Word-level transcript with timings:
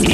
You're 0.00 0.08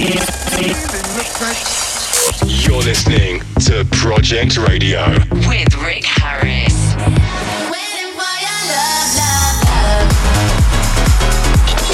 listening 2.82 3.40
to 3.66 3.84
Project 3.92 4.56
Radio 4.56 5.12
with 5.46 5.76
Rick 5.76 6.04
Harris. 6.04 6.74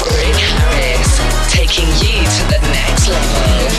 Rick 0.09 0.39
Harris, 0.41 1.19
taking 1.53 1.85
you 2.01 2.25
to 2.25 2.43
the 2.49 2.57
next 2.73 3.09
level. 3.09 3.69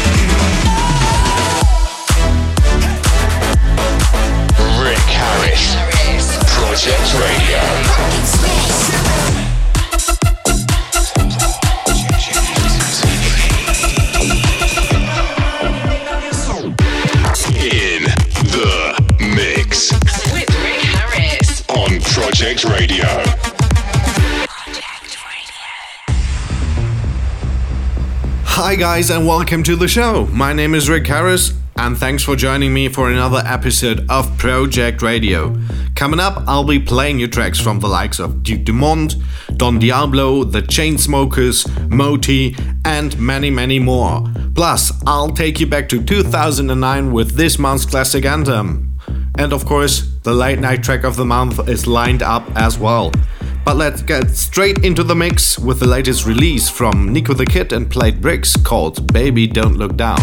Rick 4.84 5.08
Harris, 5.10 5.74
Harris. 5.74 6.26
Project 6.54 7.14
Radio. 7.18 8.83
Project 22.34 22.64
Radio. 22.64 23.04
Hi, 28.44 28.74
guys, 28.74 29.10
and 29.10 29.24
welcome 29.24 29.62
to 29.62 29.76
the 29.76 29.86
show. 29.86 30.26
My 30.32 30.52
name 30.52 30.74
is 30.74 30.88
Rick 30.88 31.06
Harris, 31.06 31.52
and 31.76 31.96
thanks 31.96 32.24
for 32.24 32.34
joining 32.34 32.74
me 32.74 32.88
for 32.88 33.08
another 33.08 33.40
episode 33.46 34.04
of 34.10 34.36
Project 34.36 35.00
Radio. 35.00 35.56
Coming 35.94 36.18
up, 36.18 36.42
I'll 36.48 36.64
be 36.64 36.80
playing 36.80 37.20
you 37.20 37.28
tracks 37.28 37.60
from 37.60 37.78
the 37.78 37.86
likes 37.86 38.18
of 38.18 38.42
Duke 38.42 38.64
Dumont, 38.64 39.14
Don 39.56 39.78
Diablo, 39.78 40.42
The 40.42 40.62
Chainsmokers, 40.62 41.88
Moti, 41.88 42.56
and 42.84 43.16
many, 43.16 43.50
many 43.50 43.78
more. 43.78 44.24
Plus, 44.56 44.92
I'll 45.06 45.30
take 45.30 45.60
you 45.60 45.68
back 45.68 45.88
to 45.90 46.02
2009 46.02 47.12
with 47.12 47.36
this 47.36 47.60
month's 47.60 47.86
classic 47.86 48.24
anthem. 48.24 48.93
And 49.36 49.52
of 49.52 49.64
course, 49.66 50.02
the 50.22 50.32
late 50.32 50.58
night 50.58 50.82
track 50.82 51.04
of 51.04 51.16
the 51.16 51.24
month 51.24 51.68
is 51.68 51.86
lined 51.86 52.22
up 52.22 52.44
as 52.56 52.78
well. 52.78 53.12
But 53.64 53.76
let's 53.76 54.02
get 54.02 54.30
straight 54.30 54.84
into 54.84 55.02
the 55.02 55.14
mix 55.14 55.58
with 55.58 55.80
the 55.80 55.88
latest 55.88 56.26
release 56.26 56.68
from 56.68 57.12
Nico 57.12 57.34
the 57.34 57.46
Kid 57.46 57.72
and 57.72 57.90
Played 57.90 58.20
Bricks 58.20 58.56
called 58.56 59.12
Baby 59.12 59.46
Don't 59.46 59.76
Look 59.76 59.96
Down. 59.96 60.20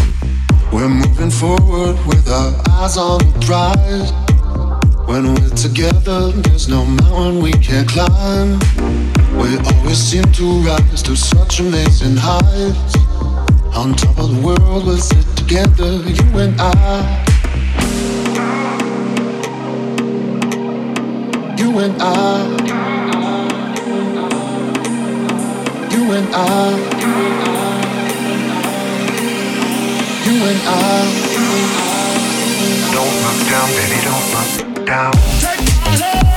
We're 0.72 0.88
moving 0.88 1.30
forward 1.30 1.98
with 2.06 2.28
our 2.28 2.54
eyes 2.70 2.96
on 2.96 3.18
the 3.18 3.40
prize. 3.44 4.12
When 5.08 5.34
we're 5.34 5.50
together, 5.50 6.30
there's 6.30 6.68
no 6.68 6.84
mountain 6.84 7.42
we 7.42 7.52
can't 7.52 7.88
climb. 7.88 8.60
We 9.36 9.58
always 9.58 9.98
seem 9.98 10.24
to 10.24 10.60
rise 10.60 11.02
to 11.02 11.16
such 11.16 11.60
amazing 11.60 12.16
heights. 12.16 12.96
On 13.76 13.92
top 13.94 14.18
of 14.18 14.34
the 14.34 14.40
world, 14.42 14.86
we'll 14.86 14.98
sit 14.98 15.26
together, 15.36 15.96
you 16.08 16.38
and 16.38 16.58
I. 16.60 17.31
You 21.56 21.78
and 21.78 21.94
I. 22.00 22.46
You 25.90 26.12
and 26.12 26.28
I. 26.34 26.72
You 30.24 30.34
and 30.50 30.62
I. 30.66 30.72
Don't 32.92 33.16
look 33.24 33.40
down, 33.50 33.68
baby, 33.76 33.98
don't 34.02 34.28
look 34.32 34.86
down. 34.86 35.12
Take 35.40 35.64
my 35.84 35.96
hand 35.96 36.31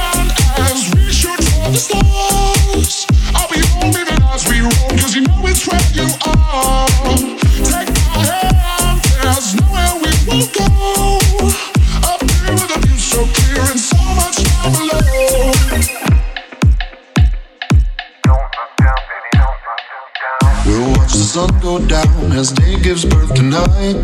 night. 23.56 23.96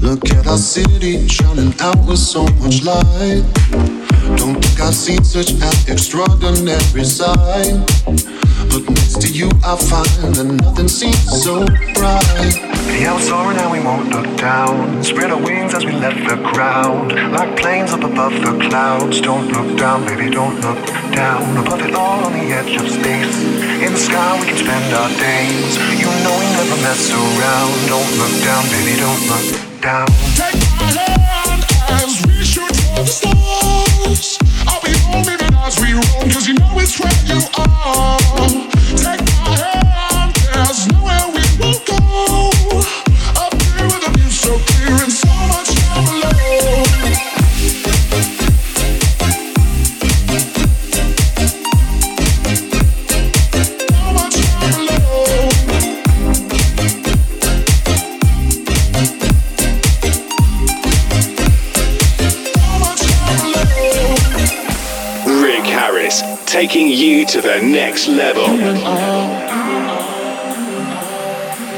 Look 0.00 0.30
at 0.30 0.46
our 0.46 0.58
city 0.58 1.28
shining 1.28 1.72
out 1.80 1.98
with 2.06 2.18
so 2.18 2.42
much 2.60 2.82
light. 2.82 3.44
Don't 4.36 4.58
think 4.62 4.80
I've 4.80 4.94
seen 4.94 5.22
such 5.22 5.50
an 5.50 5.62
extraordinary 5.92 7.04
sight. 7.04 7.78
But 8.70 8.82
next 8.90 9.20
to 9.22 9.28
you, 9.28 9.48
I 9.64 9.76
find 9.90 10.34
that 10.34 10.48
nothing 10.64 10.88
seems 10.88 11.22
so 11.44 11.64
bright. 11.94 12.54
We're 12.88 13.20
soaring 13.20 13.58
and 13.58 13.70
we 13.70 13.80
won't 13.80 14.10
look 14.10 14.28
down. 14.36 15.02
Spread 15.04 15.30
our 15.30 15.40
wings 15.40 15.74
as 15.74 15.84
we 15.84 15.92
left 15.92 16.22
the 16.28 16.36
ground. 16.50 17.12
Like 17.32 17.56
planes 17.60 17.92
up 17.92 18.02
above 18.02 18.34
the 18.46 18.54
clouds. 18.68 19.20
Don't 19.20 19.48
look 19.52 19.78
down, 19.78 20.04
baby, 20.04 20.30
don't 20.30 20.60
look 20.60 20.84
down. 21.12 21.56
Above 21.58 21.82
it 21.82 21.94
all 21.94 22.24
on 22.24 22.32
the 22.32 22.46
edge 22.58 22.74
of 22.80 22.90
space. 22.90 23.57
In 23.80 23.92
the 23.92 23.98
sky 23.98 24.40
we 24.40 24.46
can 24.46 24.56
spend 24.56 24.92
our 24.92 25.08
days. 25.20 25.76
You 26.00 26.10
know 26.24 26.34
we 26.36 26.46
never 26.50 26.76
mess 26.82 27.12
around. 27.12 27.72
Don't 27.86 28.10
look 28.18 28.34
down, 28.42 28.64
baby, 28.74 28.98
don't 28.98 29.22
look 29.30 29.80
down. 29.80 30.06
Take 30.34 30.58
my 30.82 30.90
hand 30.90 31.62
as 32.02 32.20
we 32.26 32.42
shoot 32.42 32.74
for 32.74 33.02
the 33.02 33.06
stars. 33.06 34.38
I'll 34.66 34.82
be 34.82 34.90
home 35.06 35.30
even 35.32 35.54
as 35.62 35.78
we 35.78 35.92
roll, 35.92 36.26
cause 36.32 36.48
you 36.48 36.54
know 36.54 36.72
it's 36.74 36.98
where 36.98 37.12
you 37.24 37.40
are. 37.56 38.67
Taking 66.68 66.88
you 66.88 67.24
to 67.24 67.40
the 67.40 67.62
next 67.62 68.08
level. 68.08 68.44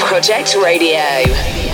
Project 0.01 0.57
Radio. 0.57 1.70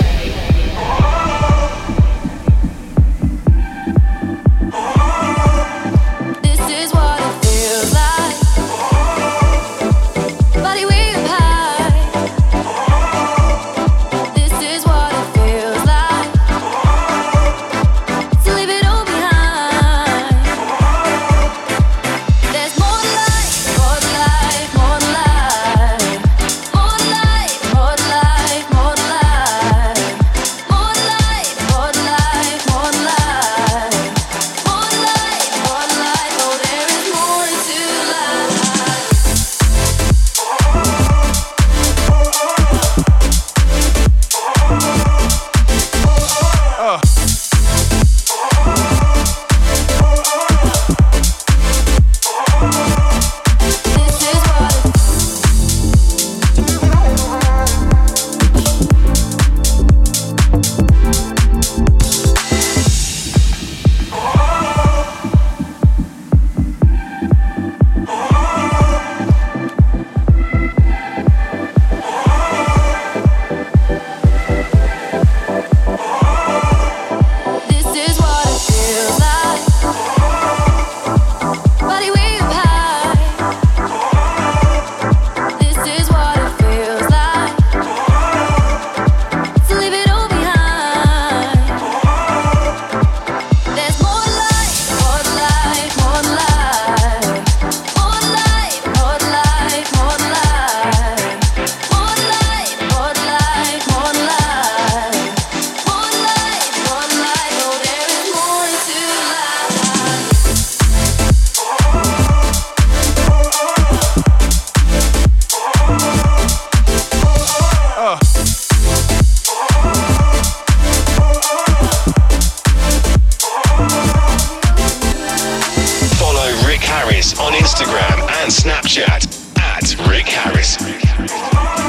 that's 129.78 129.94
Rick 130.08 130.28
Harris. 130.28 131.85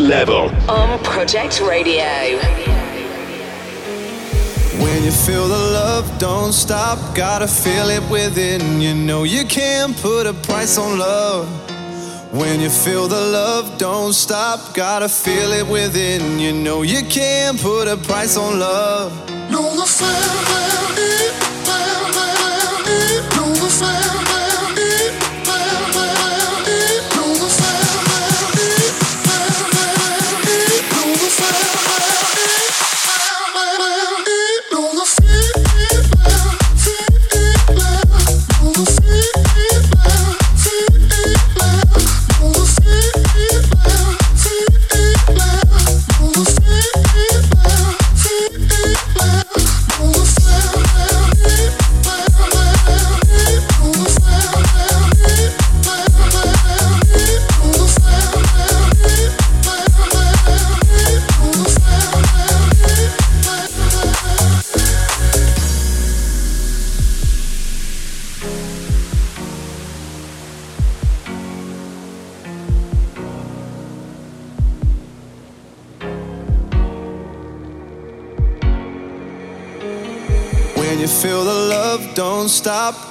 Next 0.00 0.08
level. 0.08 0.50
On 0.68 0.98
Project 1.02 1.60
Radio. 1.60 2.04
When 4.82 5.02
you 5.04 5.10
feel 5.10 5.48
the 5.48 5.56
love, 5.72 6.18
don't 6.18 6.52
stop. 6.52 7.14
Gotta 7.14 7.48
feel 7.48 7.88
it 7.88 8.02
within. 8.10 8.80
You 8.80 8.94
know 8.94 9.24
you 9.24 9.44
can't 9.46 9.96
put 9.96 10.26
a 10.26 10.34
price 10.34 10.78
on 10.78 10.98
love. 10.98 11.46
When 12.32 12.60
you 12.60 12.68
feel 12.68 13.08
the 13.08 13.20
love, 13.20 13.78
don't 13.78 14.12
stop. 14.12 14.74
Gotta 14.74 15.08
feel 15.08 15.52
it 15.52 15.66
within. 15.66 16.38
You 16.38 16.52
know 16.52 16.82
you 16.82 17.02
can't 17.04 17.58
put 17.60 17.88
a 17.88 17.96
price 17.96 18.36
on 18.36 18.58
love. 18.58 19.12
No 19.50 19.62
the 19.76 19.86
family, 19.86 20.35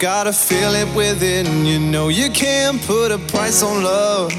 Gotta 0.05 0.33
feel 0.33 0.75
it 0.75 0.87
within. 0.95 1.65
You 1.65 1.79
know 1.79 2.09
you 2.09 2.29
can't 2.29 2.79
put 2.85 3.11
a 3.11 3.17
price 3.17 3.63
on 3.63 3.81
love. 3.83 4.31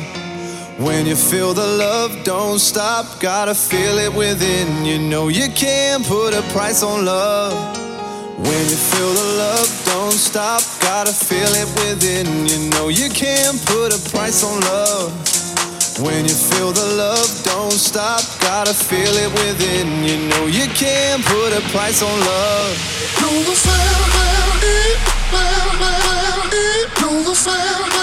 When 0.78 1.06
you 1.06 1.16
feel 1.16 1.54
the 1.54 1.66
love, 1.66 2.22
don't 2.22 2.60
stop. 2.60 3.04
Gotta 3.18 3.52
feel 3.52 3.98
it 3.98 4.14
within. 4.14 4.84
You 4.84 5.00
know 5.00 5.26
you 5.26 5.48
can't 5.50 6.06
put 6.06 6.34
a 6.34 6.42
price 6.54 6.84
on 6.84 7.04
love. 7.04 7.52
When 8.38 8.62
you 8.70 8.78
feel 8.90 9.12
the 9.12 9.28
love, 9.42 9.66
don't 9.86 10.12
stop. 10.12 10.62
Gotta 10.80 11.12
feel 11.12 11.50
it 11.58 11.68
within. 11.82 12.46
You 12.46 12.70
know 12.70 12.86
you 12.86 13.10
can't 13.10 13.58
put 13.66 13.90
a 13.90 13.98
price 14.14 14.44
on 14.44 14.60
love. 14.70 15.10
When 15.98 16.22
you 16.28 16.36
feel 16.48 16.70
the 16.70 16.94
love, 16.94 17.26
don't 17.42 17.72
stop. 17.72 18.22
Gotta 18.40 18.72
feel 18.72 19.14
it 19.18 19.32
within. 19.42 19.88
You 20.06 20.28
know 20.30 20.46
you 20.46 20.68
can't 20.78 21.24
put 21.24 21.50
a 21.58 21.60
price 21.74 22.02
on 22.02 22.20
love. 22.20 22.70
No 23.20 24.25
the 27.26 27.34
family, 27.34 27.95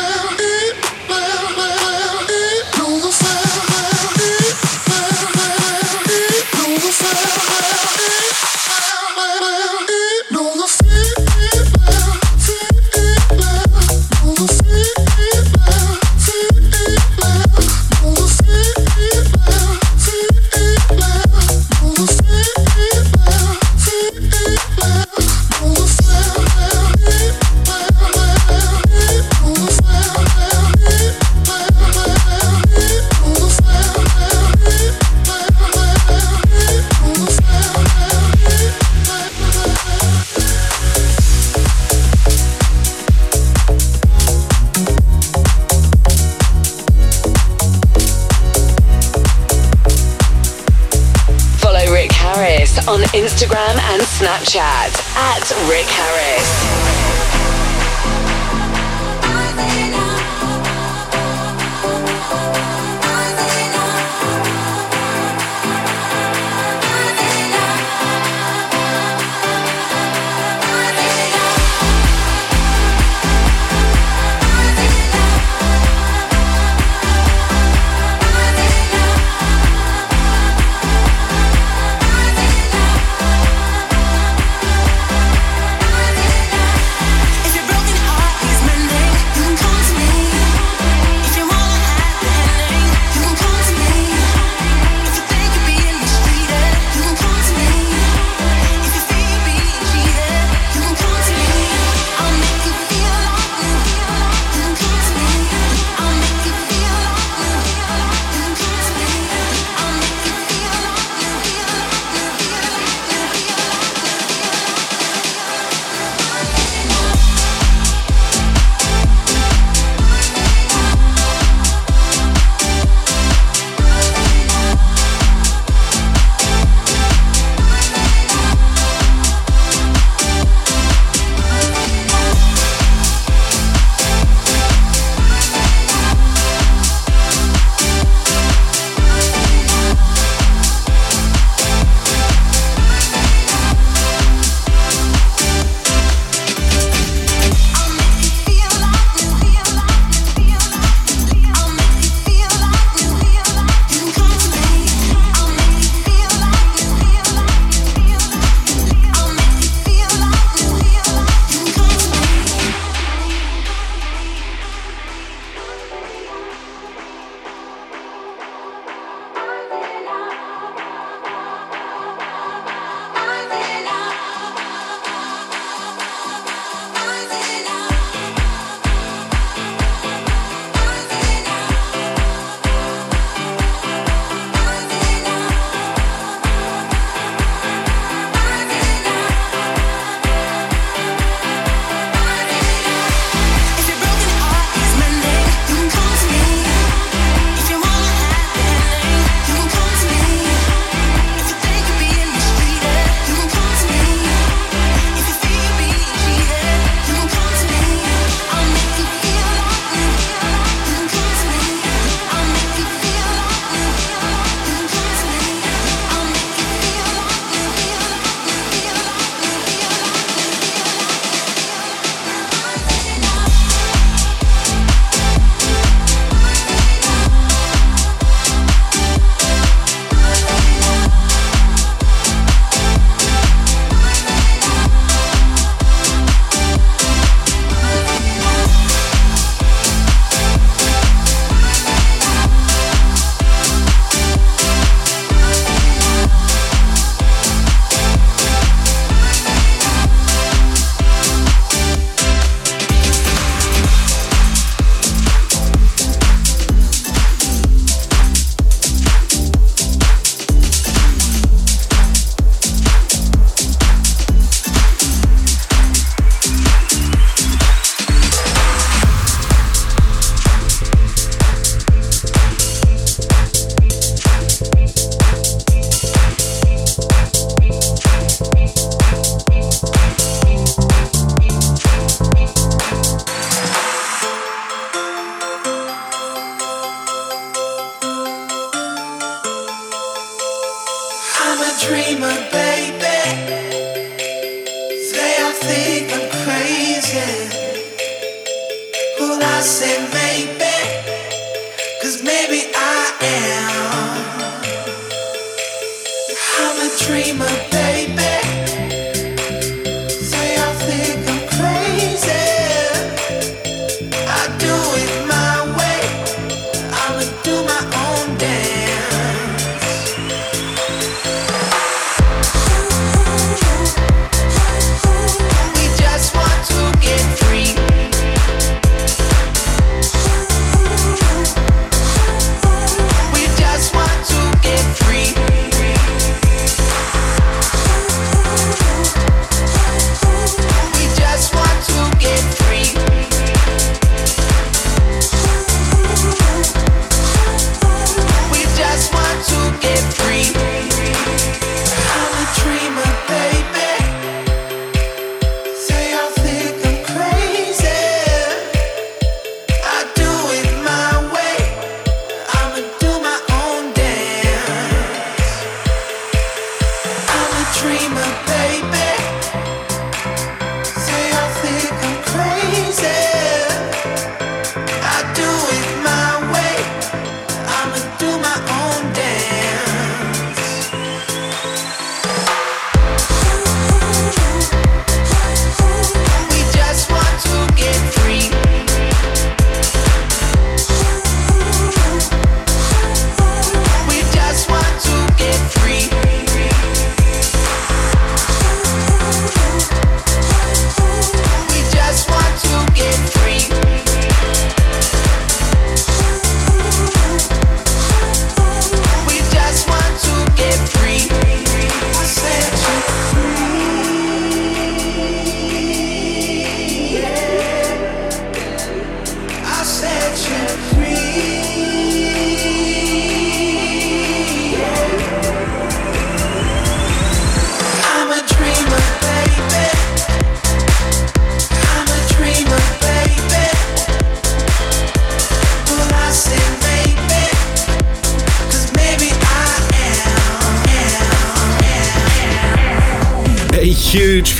Snapchat 54.43 54.92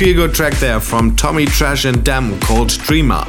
feel 0.04 0.16
good 0.16 0.36
track 0.36 0.54
there 0.56 0.82
from 0.82 1.16
Tommy 1.16 1.46
Trash 1.46 1.86
and 1.86 2.04
Dem 2.04 2.38
called 2.42 2.68
Dreamer. 2.68 3.24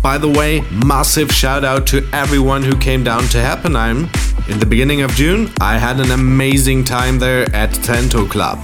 By 0.00 0.18
the 0.18 0.28
way, 0.28 0.60
massive 0.70 1.32
shout 1.32 1.64
out 1.64 1.84
to 1.88 2.08
everyone 2.12 2.62
who 2.62 2.76
came 2.78 3.02
down 3.02 3.24
to 3.30 3.38
Heppenheim. 3.38 4.08
In 4.48 4.60
the 4.60 4.66
beginning 4.66 5.02
of 5.02 5.10
June, 5.16 5.50
I 5.60 5.78
had 5.78 5.98
an 5.98 6.12
amazing 6.12 6.84
time 6.84 7.18
there 7.18 7.52
at 7.52 7.74
Tento 7.82 8.24
Club. 8.24 8.60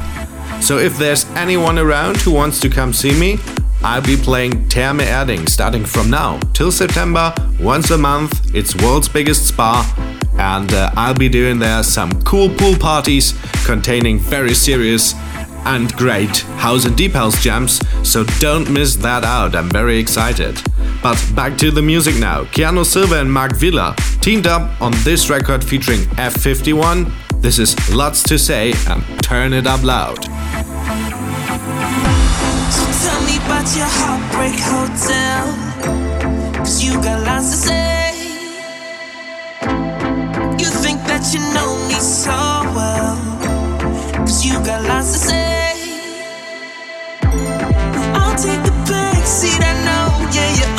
So 0.63 0.79
if 0.79 0.97
there's 0.99 1.29
anyone 1.31 1.81
around 1.81 2.19
who 2.19 2.31
wants 2.31 2.61
to 2.61 2.69
come 2.69 2.93
see 2.93 3.19
me, 3.19 3.41
I'll 3.83 4.01
be 4.01 4.17
playing 4.17 4.69
Therme 4.69 5.01
Erding 5.01 5.49
starting 5.49 5.85
from 5.85 6.11
now 6.11 6.39
till 6.53 6.71
September, 6.71 7.35
once 7.59 7.91
a 7.91 7.99
month. 7.99 8.55
It's 8.55 8.77
world's 8.77 9.09
biggest 9.09 9.49
spa, 9.49 9.83
and 10.39 10.73
uh, 10.73 10.93
I'll 10.97 11.13
be 11.13 11.29
doing 11.29 11.59
there 11.59 11.83
some 11.83 12.23
cool 12.23 12.49
pool 12.51 12.77
parties 12.77 13.35
containing 13.65 14.21
very 14.21 14.55
serious 14.55 15.15
and 15.65 15.93
great 15.95 16.39
house 16.59 16.85
and 16.85 16.97
deep 16.97 17.13
house 17.13 17.43
jams, 17.43 17.81
so 18.09 18.25
don't 18.41 18.71
miss 18.71 18.97
that 18.97 19.25
out. 19.25 19.55
I'm 19.55 19.71
very 19.71 19.99
excited. 19.99 20.61
But 21.03 21.23
back 21.35 21.59
to 21.59 21.71
the 21.71 21.83
music 21.83 22.17
now. 22.19 22.45
Keanu 22.45 22.85
Silva 22.85 23.21
and 23.21 23.33
Mark 23.33 23.57
Villa 23.57 23.95
teamed 24.21 24.47
up 24.47 24.81
on 24.81 24.93
this 25.05 25.29
record 25.31 25.65
featuring 25.65 26.01
F51. 26.17 27.11
This 27.41 27.59
is 27.59 27.77
Lots 27.93 28.23
to 28.25 28.39
Say 28.39 28.73
and 28.89 29.03
Turn 29.23 29.53
It 29.53 29.67
Up 29.67 29.83
Loud. 29.83 30.25
So 30.25 30.31
tell 33.03 33.21
me 33.27 33.37
about 33.39 33.67
your 33.77 33.91
heartbreak 33.91 34.59
hotel. 34.61 35.45
Cause 36.55 36.83
you 36.85 36.93
got 37.03 37.27
lots 37.27 37.51
to 37.51 37.57
say. 37.57 37.82
Take 48.37 48.63
the 48.65 48.73
back 48.89 49.27
seat. 49.27 49.61
I 49.61 49.73
know, 49.85 50.31
yeah, 50.33 50.49
you're 50.59 50.72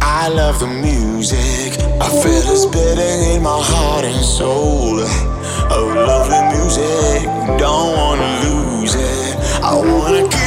I 0.00 0.28
love 0.28 0.60
the 0.60 0.66
music. 0.66 1.80
I 2.00 2.08
feel 2.22 2.44
it 2.54 2.72
beating 2.72 3.34
in 3.34 3.42
my 3.42 3.60
heart 3.62 4.04
and 4.04 4.24
soul. 4.24 5.00
Oh, 5.72 5.86
lovely 6.08 6.42
music. 6.56 7.24
Don't 7.58 7.96
wanna 7.96 8.30
lose 8.44 8.94
it. 8.94 9.36
I 9.62 9.74
wanna. 9.74 10.39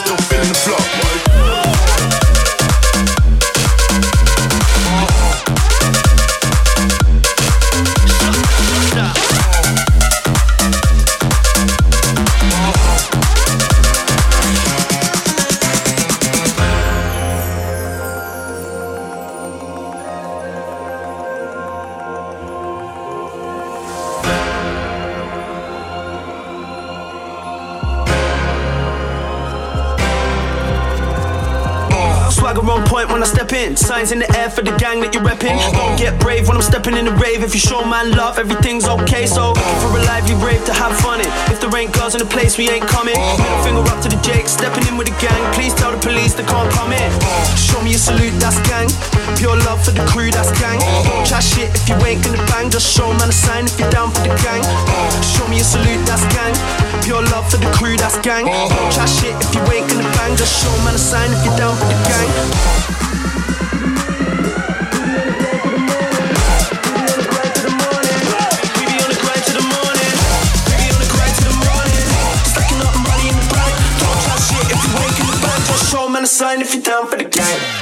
Still 0.00 0.16
feeling 0.16 0.48
the 0.48 0.54
flow. 0.54 1.39
Signs 34.00 34.16
in 34.16 34.20
the 34.24 34.32
air 34.40 34.48
for 34.48 34.64
the 34.64 34.72
gang 34.80 35.04
that 35.04 35.12
you're 35.12 35.20
repping. 35.20 35.60
Don't 35.76 35.92
get 36.00 36.16
brave 36.24 36.48
when 36.48 36.56
I'm 36.56 36.64
stepping 36.64 36.96
in 36.96 37.04
the 37.04 37.12
rave. 37.20 37.44
If 37.44 37.52
you 37.52 37.60
show 37.60 37.84
man 37.84 38.16
love, 38.16 38.40
everything's 38.40 38.88
okay. 38.88 39.28
So 39.28 39.52
for 39.52 39.92
a 39.92 40.00
lively 40.08 40.40
rave 40.40 40.64
to 40.64 40.72
have 40.72 40.96
fun 41.04 41.20
in. 41.20 41.28
If 41.52 41.60
there 41.60 41.68
ain't 41.76 41.92
girls 41.92 42.16
in 42.16 42.20
the 42.24 42.30
place, 42.32 42.56
we 42.56 42.72
ain't 42.72 42.88
coming. 42.88 43.12
Middle 43.12 43.60
finger 43.60 43.84
up 43.92 44.00
to 44.00 44.08
the 44.08 44.16
Jake, 44.24 44.48
stepping 44.48 44.88
in 44.88 44.96
with 44.96 45.12
the 45.12 45.16
gang. 45.20 45.36
Please 45.52 45.76
tell 45.76 45.92
the 45.92 46.00
police 46.00 46.32
they 46.32 46.48
can't 46.48 46.72
come 46.72 46.96
in. 46.96 47.12
Show 47.60 47.76
me 47.84 47.92
a 47.92 48.00
salute, 48.00 48.32
that's 48.40 48.56
gang. 48.64 48.88
Pure 49.36 49.60
love 49.68 49.84
for 49.84 49.92
the 49.92 50.00
crew, 50.08 50.32
that's 50.32 50.48
gang. 50.56 50.80
Don't 50.80 51.20
chat 51.28 51.44
shit 51.44 51.68
if 51.68 51.84
you 51.84 51.96
ain't 52.00 52.24
gonna 52.24 52.40
bang. 52.48 52.72
Just 52.72 52.88
show 52.88 53.12
man 53.20 53.28
a 53.28 53.36
sign 53.36 53.68
if 53.68 53.76
you're 53.76 53.92
down 53.92 54.16
for 54.16 54.24
the 54.24 54.32
gang. 54.40 54.64
Show 55.20 55.44
me 55.52 55.60
a 55.60 55.66
salute, 55.66 56.00
that's 56.08 56.24
gang. 56.32 56.56
Pure 57.04 57.28
love 57.36 57.52
for 57.52 57.60
the 57.60 57.68
crew, 57.76 58.00
that's 58.00 58.16
gang. 58.24 58.48
Don't 58.48 58.92
chat 58.96 59.12
shit 59.12 59.36
if 59.44 59.52
you 59.52 59.60
ain't 59.68 59.92
gonna 59.92 60.08
bang. 60.16 60.40
Just 60.40 60.56
show 60.56 60.72
man 60.88 60.96
a 60.96 60.98
sign 60.98 61.28
if 61.36 61.44
you're 61.44 61.60
down 61.60 61.76
for 61.76 61.84
the 61.84 62.00
gang. 62.08 62.99
Sign 76.40 76.62
if 76.62 76.72
you're 76.72 76.82
down 76.82 77.06
for 77.06 77.16
the 77.18 77.24
gang. 77.24 77.79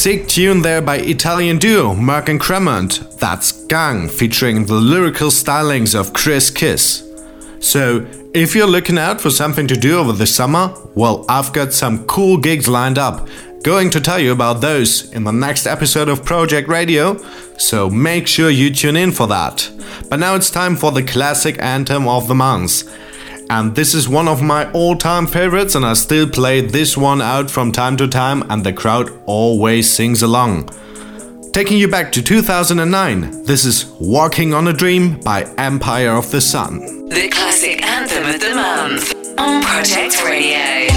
Sick 0.00 0.28
tune 0.28 0.62
there 0.62 0.80
by 0.80 0.96
Italian 0.96 1.58
duo 1.58 1.94
Merk 1.94 2.30
and 2.30 2.40
Kremont. 2.40 3.18
That's 3.18 3.66
Gang, 3.66 4.08
featuring 4.08 4.64
the 4.64 4.72
lyrical 4.72 5.28
stylings 5.28 5.94
of 5.94 6.14
Kris 6.14 6.48
Kiss. 6.48 7.06
So, 7.58 8.06
if 8.32 8.54
you're 8.54 8.66
looking 8.66 8.96
out 8.96 9.20
for 9.20 9.28
something 9.28 9.66
to 9.66 9.76
do 9.76 9.98
over 9.98 10.12
the 10.12 10.26
summer, 10.26 10.74
well, 10.94 11.26
I've 11.28 11.52
got 11.52 11.74
some 11.74 12.06
cool 12.06 12.38
gigs 12.38 12.66
lined 12.66 12.96
up. 12.96 13.28
Going 13.62 13.90
to 13.90 14.00
tell 14.00 14.18
you 14.18 14.32
about 14.32 14.62
those 14.62 15.12
in 15.12 15.24
the 15.24 15.32
next 15.32 15.66
episode 15.66 16.08
of 16.08 16.24
Project 16.24 16.66
Radio, 16.66 17.18
so 17.58 17.90
make 17.90 18.26
sure 18.26 18.48
you 18.48 18.72
tune 18.72 18.96
in 18.96 19.12
for 19.12 19.26
that. 19.26 19.70
But 20.08 20.18
now 20.18 20.34
it's 20.34 20.48
time 20.48 20.76
for 20.76 20.92
the 20.92 21.02
classic 21.02 21.60
anthem 21.60 22.08
of 22.08 22.26
the 22.26 22.34
month. 22.34 22.84
And 23.50 23.74
this 23.74 23.94
is 23.94 24.08
one 24.08 24.28
of 24.28 24.40
my 24.40 24.70
all 24.70 24.94
time 24.94 25.26
favorites, 25.26 25.74
and 25.74 25.84
I 25.84 25.94
still 25.94 26.30
play 26.30 26.60
this 26.60 26.96
one 26.96 27.20
out 27.20 27.50
from 27.50 27.72
time 27.72 27.96
to 27.96 28.06
time, 28.06 28.48
and 28.48 28.62
the 28.62 28.72
crowd 28.72 29.10
always 29.26 29.90
sings 29.90 30.22
along. 30.22 30.70
Taking 31.52 31.76
you 31.76 31.88
back 31.88 32.12
to 32.12 32.22
2009, 32.22 33.42
this 33.42 33.64
is 33.64 33.86
Walking 33.98 34.54
on 34.54 34.68
a 34.68 34.72
Dream 34.72 35.18
by 35.18 35.52
Empire 35.58 36.12
of 36.12 36.30
the 36.30 36.40
Sun. 36.40 37.08
The 37.08 37.28
classic 37.28 37.82
anthem 37.82 38.32
of 38.32 38.40
the 38.40 38.54
month 38.54 39.14
on 39.36 39.62
Project 39.62 40.24
Radio. 40.24 40.90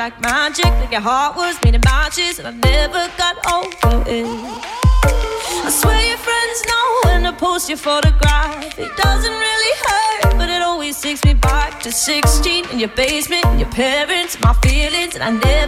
Like 0.00 0.18
magic. 0.22 0.64
Like 0.80 0.92
your 0.92 1.02
heart 1.02 1.36
was 1.36 1.58
made 1.62 1.74
of 1.74 1.84
matches, 1.84 2.38
and 2.38 2.48
I 2.48 2.52
never 2.72 3.02
got 3.22 3.36
over 3.52 4.02
it. 4.08 4.24
I 5.66 5.70
swear 5.70 6.00
your 6.08 6.16
friends 6.16 6.58
know 6.70 6.86
when 7.04 7.26
I 7.26 7.32
post 7.32 7.68
your 7.68 7.76
photograph. 7.76 8.78
It 8.78 8.96
doesn't 8.96 9.36
really 9.46 9.74
hurt, 9.84 10.38
but 10.38 10.48
it 10.48 10.62
always 10.62 10.98
takes 11.02 11.22
me 11.22 11.34
back 11.34 11.82
to 11.82 11.92
16 11.92 12.70
in 12.70 12.78
your 12.78 12.88
basement, 12.96 13.44
your 13.58 13.68
parents, 13.68 14.40
my 14.40 14.54
feelings, 14.64 15.16
and 15.16 15.22
I 15.22 15.32
never 15.32 15.59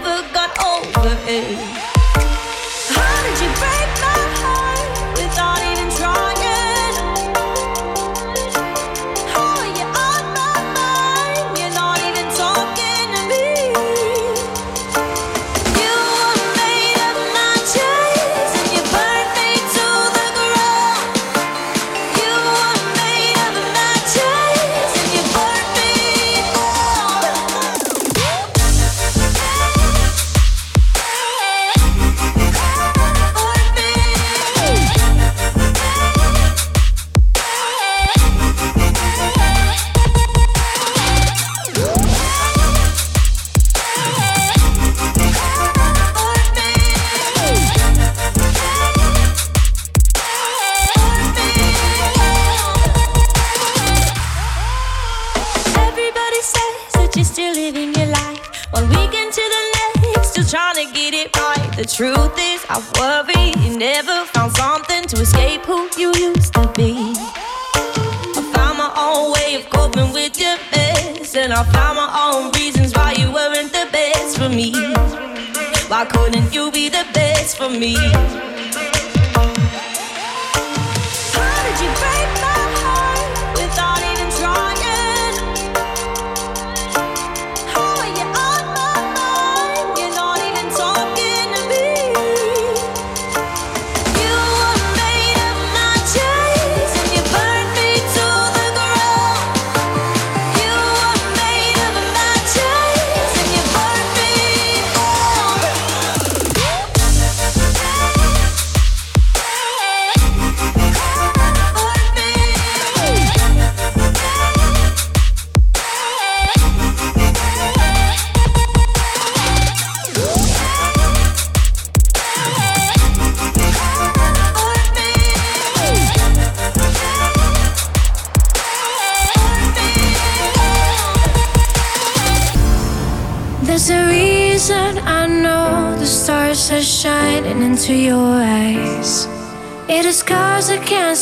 I 62.75 62.81
worry 62.99 63.53
you 63.63 63.77
never 63.77 64.25
found 64.33 64.57
something 64.57 65.05
to 65.05 65.21
escape 65.21 65.61
who 65.67 65.91
you 65.99 66.11
used 66.17 66.55
to 66.55 66.67
be. 66.75 67.13
I 67.77 68.51
found 68.55 68.79
my 68.79 68.91
own 68.97 69.33
way 69.33 69.57
of 69.57 69.69
coping 69.69 70.11
with 70.11 70.41
your 70.41 70.57
mess, 70.73 71.37
and 71.37 71.53
I 71.53 71.65
found 71.65 71.99
my 71.99 72.09
own 72.25 72.51
reasons 72.53 72.95
why 72.95 73.13
you 73.19 73.31
weren't 73.31 73.73
the 73.73 73.87
best 73.93 74.39
for 74.39 74.49
me. 74.49 74.73
Why 75.89 76.07
couldn't 76.07 76.55
you 76.55 76.71
be 76.71 76.89
the 76.89 77.05
best 77.13 77.59
for 77.59 77.69
me? 77.69 77.95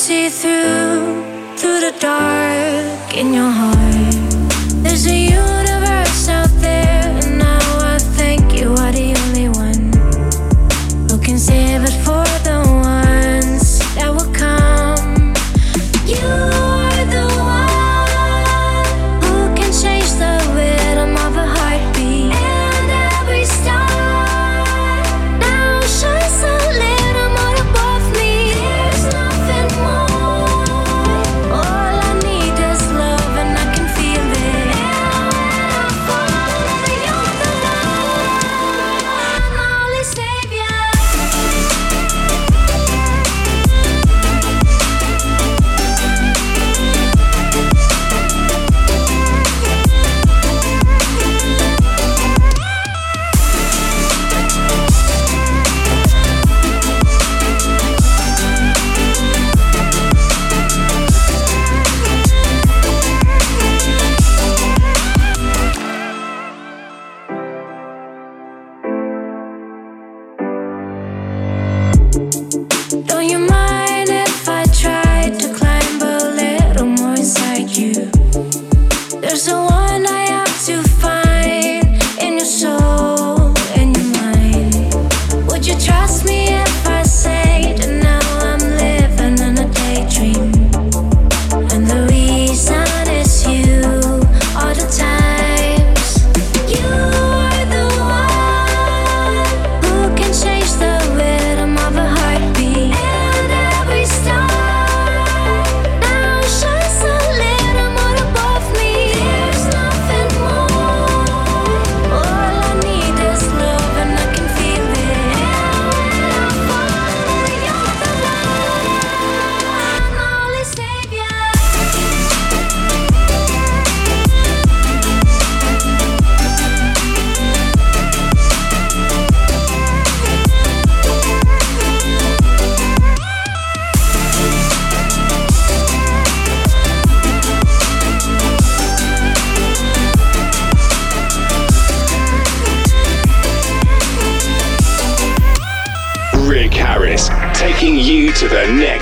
See 0.00 0.30
through, 0.30 0.59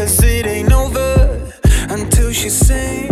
Cause 0.00 0.24
it 0.24 0.46
ain't 0.46 0.72
over 0.72 1.52
until 1.90 2.32
she 2.32 2.48
sings. 2.48 3.09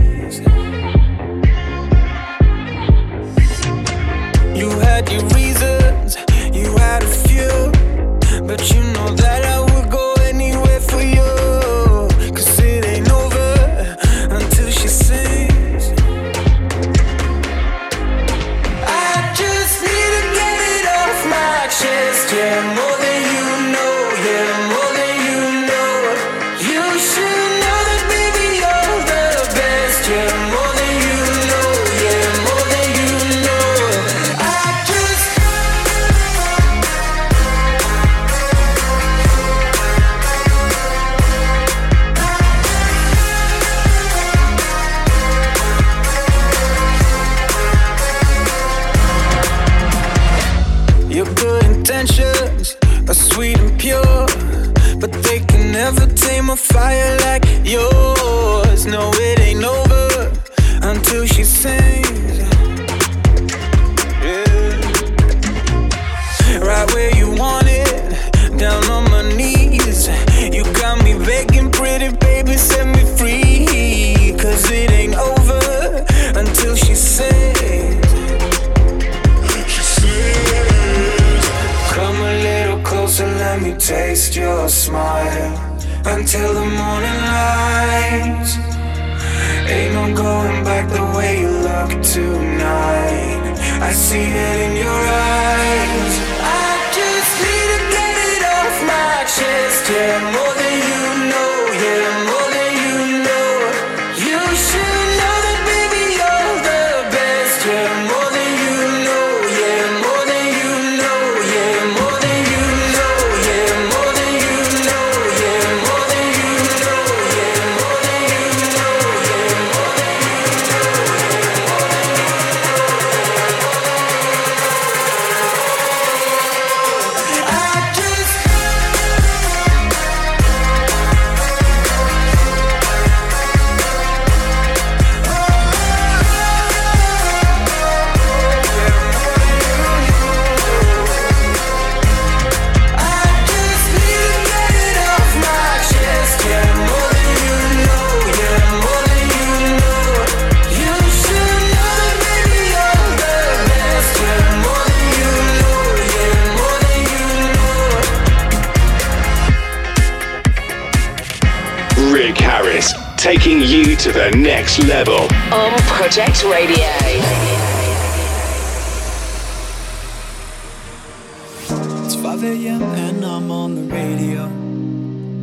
It's 172.05 172.15
5 172.15 172.45
a.m. 172.45 172.81
and 172.81 173.25
I'm 173.25 173.51
on 173.51 173.75
the 173.75 173.83
radio. 173.93 174.45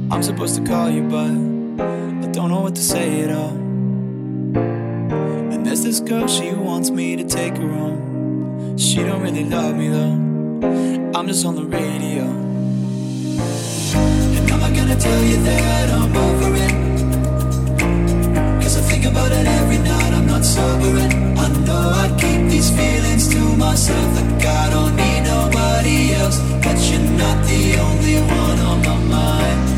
I'm 0.10 0.24
supposed 0.24 0.56
to 0.56 0.64
call 0.64 0.90
you, 0.90 1.04
but 1.04 1.32
I 2.24 2.32
don't 2.32 2.50
know 2.50 2.62
what 2.62 2.76
to 2.76 2.82
say 2.82 3.24
at 3.24 3.30
all. 3.30 3.58
And 5.52 5.66
there's 5.66 5.84
this 5.84 6.00
girl, 6.00 6.28
she 6.28 6.54
wants 6.54 6.90
me 6.92 7.18
to 7.18 7.26
take 7.26 7.58
her 7.58 7.68
home. 7.68 8.78
She 8.78 9.04
don't 9.04 9.22
really 9.22 9.44
love 9.44 9.76
me 9.76 9.90
though. 9.90 10.16
I'm 11.14 11.28
just 11.28 11.46
on 11.46 11.56
the 11.56 11.66
radio. 11.66 12.24
And 14.38 14.50
am 14.50 14.64
I 14.64 14.72
gonna 14.74 14.96
tell 14.96 15.24
you 15.26 15.44
that 15.44 15.90
I'm 15.90 16.16
over 16.16 16.56
it? 16.56 16.72
Cause 18.64 18.78
I 18.78 18.82
think 18.90 19.04
about 19.04 19.34
it 19.34 19.46
every 19.46 19.80
night 19.80 20.05
sobering. 20.46 21.38
I 21.38 21.48
know 21.66 21.90
I 22.04 22.08
keep 22.22 22.42
these 22.50 22.70
feelings 22.70 23.28
to 23.34 23.42
myself. 23.58 24.12
I 24.46 24.70
don't 24.70 24.96
need 24.96 25.22
nobody 25.22 26.14
else. 26.14 26.40
But 26.64 26.78
you're 26.88 27.10
not 27.22 27.38
the 27.50 27.64
only 27.88 28.18
one 28.42 28.60
on 28.72 28.80
my 28.90 28.98
mind. 29.16 29.75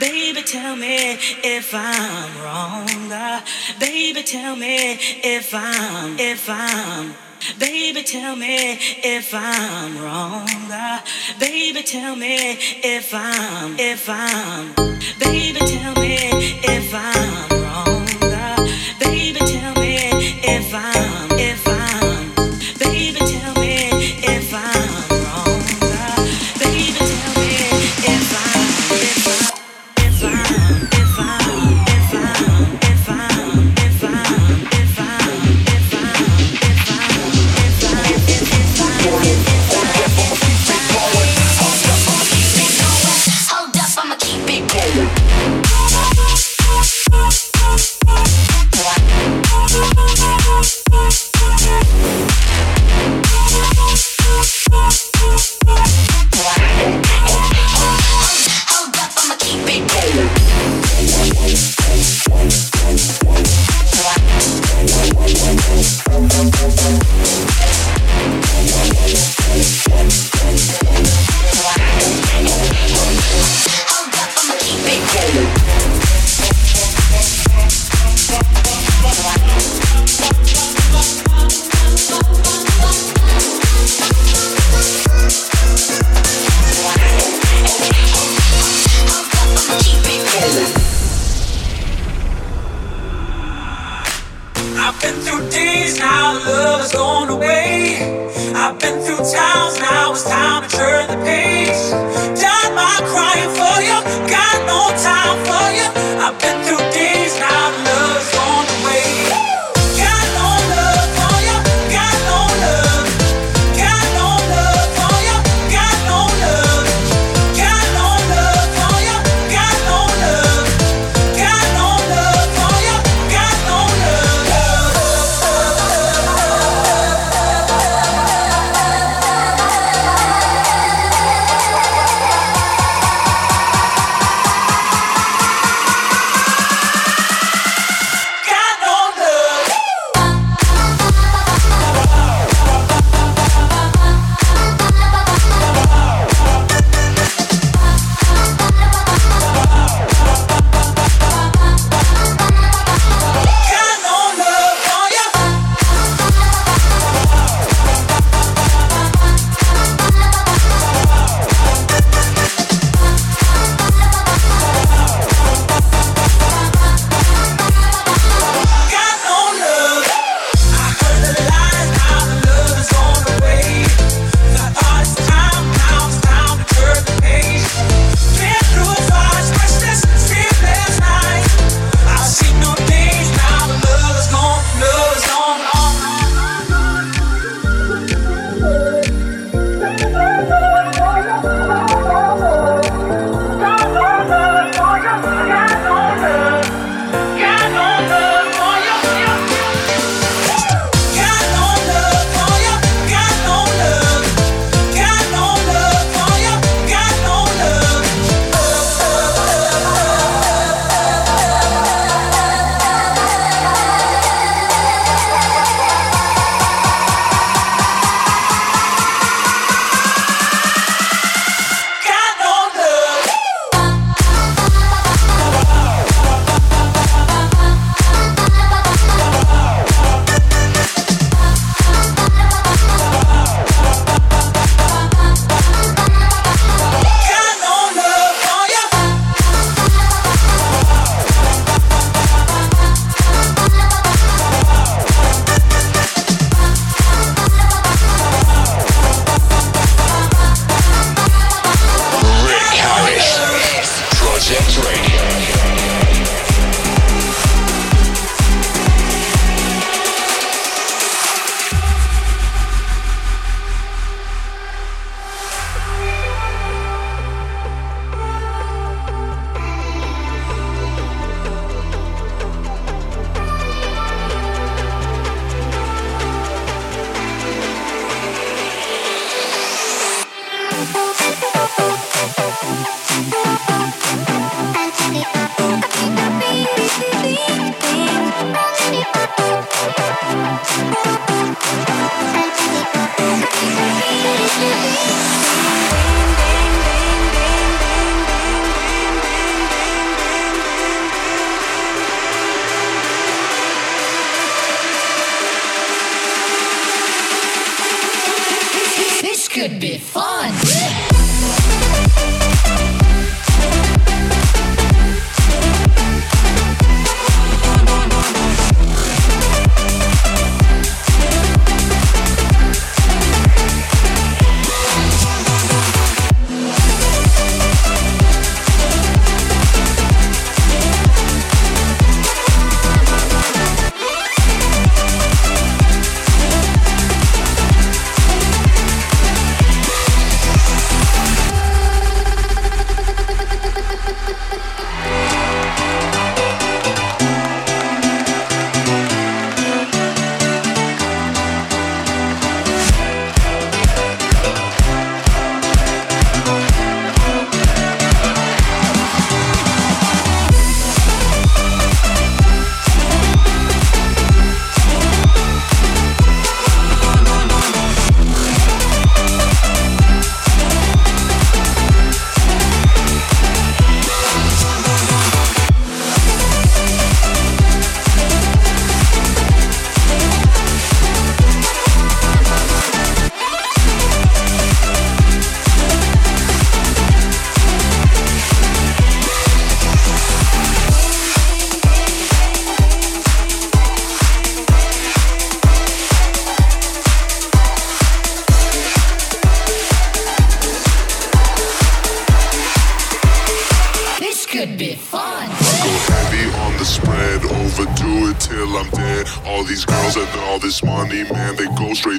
Baby, 0.00 0.42
tell 0.42 0.76
me 0.76 1.18
if 1.42 1.74
I'm 1.74 2.42
wrong. 2.42 3.12
Uh, 3.12 3.40
baby, 3.78 4.22
tell 4.22 4.56
me 4.56 4.98
if 5.22 5.54
I'm, 5.54 6.18
if 6.18 6.48
I'm. 6.48 7.14
Baby, 7.58 8.02
tell 8.02 8.34
me 8.36 8.78
if 9.02 9.34
I'm 9.34 9.98
wrong. 10.02 10.48
Uh, 10.70 11.00
baby, 11.38 11.82
tell 11.82 12.16
me 12.16 12.56
if 12.82 13.12
I'm, 13.12 13.78
if 13.78 14.08
I'm. 14.08 14.74
Baby, 15.18 15.58
tell 15.60 15.94
me. 15.94 16.03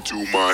too 0.05 0.23
much. 0.31 0.44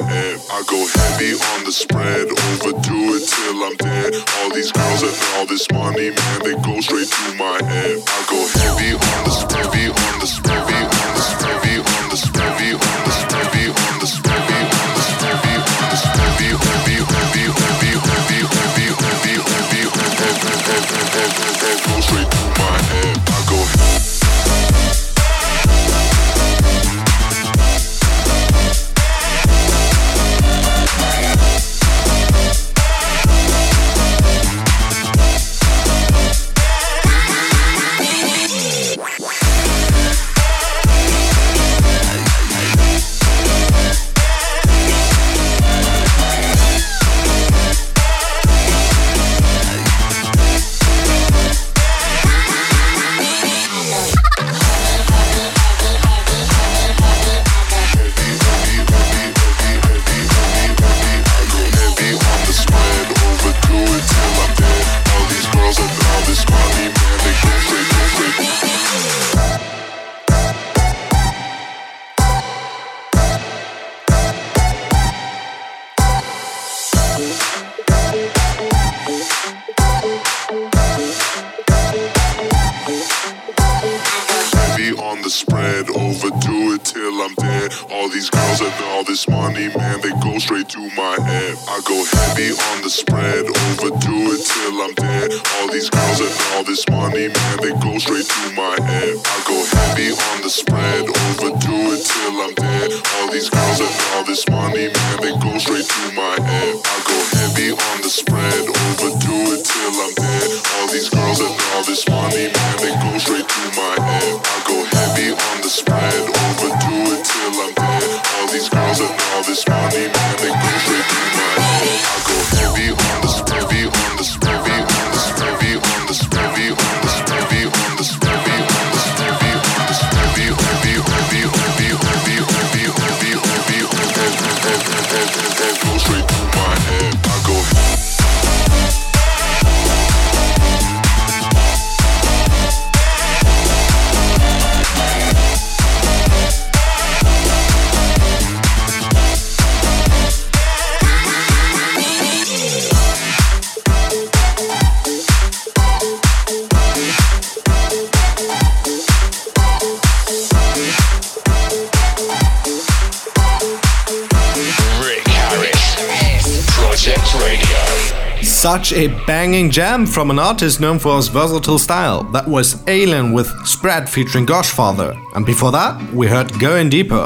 Such 168.61 168.93
a 168.93 169.07
banging 169.25 169.71
jam 169.71 170.05
from 170.05 170.29
an 170.29 170.37
artist 170.37 170.79
known 170.79 170.99
for 170.99 171.17
his 171.17 171.29
versatile 171.29 171.79
style. 171.79 172.21
That 172.25 172.47
was 172.47 172.87
Alien 172.87 173.33
with 173.33 173.47
Spread 173.65 174.07
featuring 174.07 174.45
Goshfather. 174.45 175.19
And 175.33 175.47
before 175.47 175.71
that, 175.71 176.13
we 176.13 176.27
heard 176.27 176.59
Going 176.59 176.87
Deeper. 176.87 177.25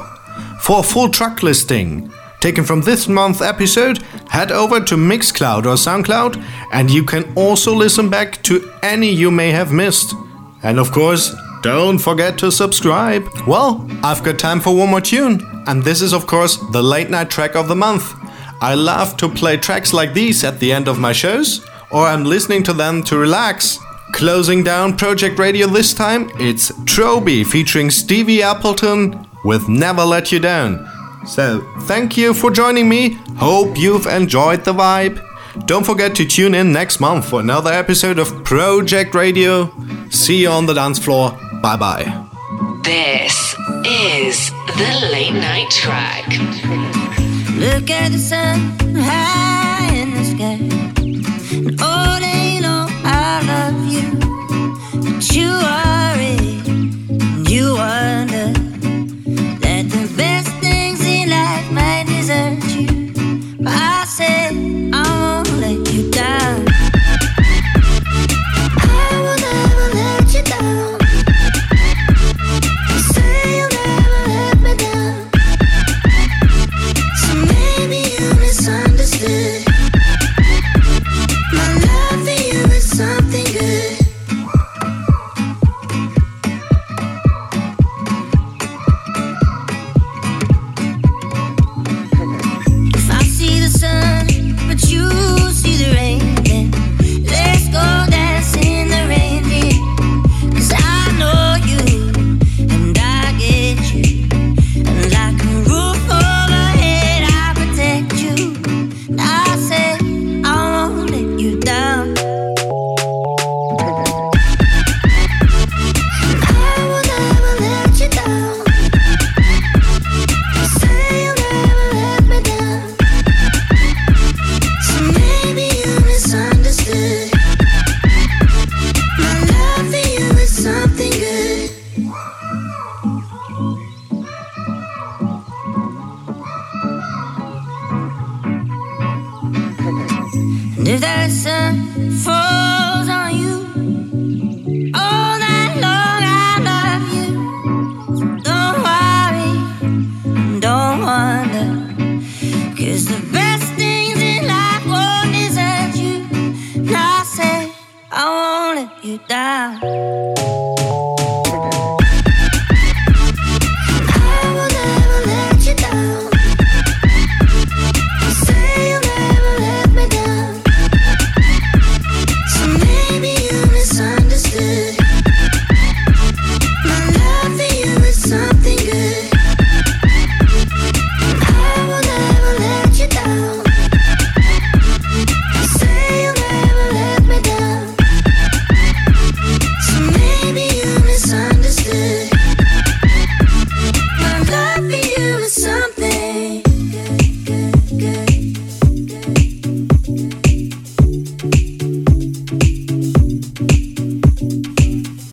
For 0.61 0.79
a 0.79 0.83
full 0.83 1.09
track 1.09 1.43
listing, 1.43 2.09
taken 2.39 2.63
from 2.63 2.79
this 2.79 3.09
month's 3.09 3.41
episode, 3.41 3.97
head 4.29 4.49
over 4.49 4.79
to 4.79 4.95
Mixcloud 4.95 5.65
or 5.65 5.75
Soundcloud, 5.75 6.41
and 6.71 6.89
you 6.89 7.03
can 7.03 7.25
also 7.35 7.75
listen 7.75 8.09
back 8.09 8.41
to 8.43 8.71
any 8.81 9.11
you 9.11 9.29
may 9.29 9.51
have 9.51 9.73
missed. 9.73 10.15
And 10.63 10.79
of 10.79 10.93
course, 10.93 11.35
don't 11.63 11.97
forget 11.97 12.37
to 12.37 12.49
subscribe. 12.49 13.27
Well, 13.45 13.85
I've 14.03 14.23
got 14.23 14.39
time 14.39 14.61
for 14.61 14.73
one 14.73 14.89
more 14.89 15.01
tune, 15.01 15.45
and 15.67 15.83
this 15.83 16.01
is, 16.01 16.13
of 16.13 16.27
course, 16.27 16.55
the 16.71 16.81
late 16.81 17.09
night 17.09 17.29
track 17.29 17.57
of 17.57 17.67
the 17.67 17.75
month. 17.75 18.13
I 18.61 18.75
love 18.75 19.17
to 19.17 19.29
play 19.29 19.57
tracks 19.57 19.93
like 19.93 20.13
these 20.13 20.43
at 20.43 20.59
the 20.59 20.71
end 20.71 20.87
of 20.87 20.99
my 20.99 21.11
shows, 21.11 21.65
or 21.91 22.07
I'm 22.07 22.23
listening 22.23 22.63
to 22.63 22.73
them 22.73 23.03
to 23.03 23.17
relax. 23.17 23.79
Closing 24.13 24.63
down 24.63 24.95
Project 24.95 25.37
Radio 25.39 25.67
this 25.67 25.93
time, 25.93 26.29
it's 26.39 26.71
Troby 26.85 27.45
featuring 27.45 27.91
Stevie 27.91 28.41
Appleton 28.41 29.27
with 29.43 29.67
Never 29.67 30.03
Let 30.05 30.31
You 30.31 30.39
Down. 30.39 30.89
So, 31.27 31.61
thank 31.81 32.15
you 32.15 32.33
for 32.33 32.51
joining 32.51 32.87
me. 32.87 33.17
Hope 33.37 33.77
you've 33.77 34.05
enjoyed 34.05 34.63
the 34.63 34.73
vibe. 34.73 35.21
Don't 35.65 35.85
forget 35.85 36.15
to 36.15 36.25
tune 36.25 36.53
in 36.53 36.71
next 36.71 36.99
month 36.99 37.29
for 37.29 37.39
another 37.39 37.71
episode 37.71 38.19
of 38.19 38.43
Project 38.43 39.15
Radio. 39.15 39.71
See 40.09 40.41
you 40.43 40.49
on 40.49 40.65
the 40.65 40.73
dance 40.73 40.99
floor. 40.99 41.31
Bye 41.61 41.77
bye. 41.77 42.25
This 42.83 43.55
is 43.85 44.51
the 44.77 45.09
late 45.11 45.33
night 45.33 45.69
track. 45.71 46.94
Look 47.57 47.89
at 47.89 48.11
the 48.11 48.17
sun 48.17 48.59
high 48.95 49.95
in 49.95 50.11
the 50.11 50.23
sky. 50.25 50.59
And 51.55 51.79
oh, 51.81 52.17
they 52.19 52.59
know 52.59 52.85
I 53.03 53.41
love 53.47 53.85
you. 53.95 54.11
But 55.01 55.35
you 55.35 55.51
are 55.51 56.15
it, 56.19 56.67
and 56.67 57.49
you 57.49 57.75
wonder. 57.75 58.64